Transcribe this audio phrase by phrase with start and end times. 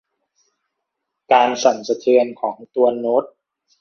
[1.31, 3.23] การสั่นสะเทือนของตัวโน้ต